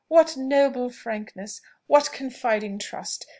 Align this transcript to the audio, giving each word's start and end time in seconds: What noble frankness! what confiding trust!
What 0.07 0.35
noble 0.35 0.89
frankness! 0.89 1.61
what 1.85 2.11
confiding 2.11 2.79
trust! 2.79 3.27